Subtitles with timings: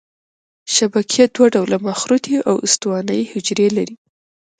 [0.75, 3.95] شبکیه دوه ډوله مخروطي او استوانه یي حجرې لري.